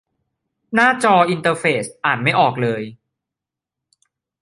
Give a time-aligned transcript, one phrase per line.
[0.75, 2.81] หน้าจออินเตอร์เฟซอ่านไม่ออกเลย